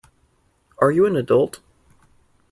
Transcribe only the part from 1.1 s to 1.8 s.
adult?